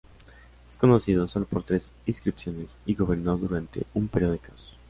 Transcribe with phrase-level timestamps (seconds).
[0.67, 4.73] Es conocido, sólo por tres inscripciones, y gobernó durante un período de caos.